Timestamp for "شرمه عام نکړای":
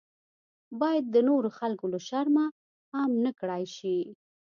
2.07-3.63